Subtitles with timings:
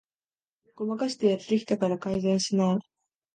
[0.73, 2.79] ごまかしてやってきたから改善しない